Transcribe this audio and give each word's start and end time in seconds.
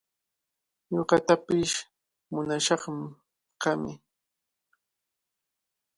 Ñuqatapish 0.93 1.75
muyamashqami. 2.31 3.91